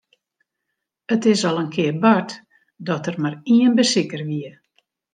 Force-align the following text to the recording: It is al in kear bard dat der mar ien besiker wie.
It 1.15 1.23
is 1.31 1.43
al 1.49 1.57
in 1.63 1.69
kear 1.75 1.95
bard 2.03 2.29
dat 2.87 3.03
der 3.05 3.17
mar 3.21 3.35
ien 3.55 3.73
besiker 3.77 4.21
wie. 4.29 4.51